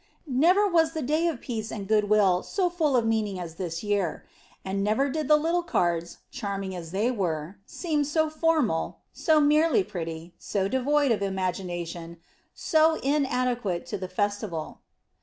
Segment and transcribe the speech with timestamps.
[0.25, 3.83] Never was the Day of Peace and Good Will so full of meaning as this
[3.83, 4.25] year;
[4.65, 9.83] and never did the little cards, charming as they were, seem so formal, so merely
[9.83, 12.17] pretty, so devoid of imagination,
[12.55, 14.81] so inadequate to the festival.